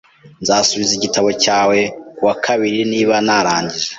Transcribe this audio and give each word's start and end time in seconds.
Nzasubiza 0.41 0.91
igitabo 0.95 1.29
cyawe 1.43 1.79
kuwakabiri 2.17 2.79
niba 2.91 3.15
narangije. 3.25 3.87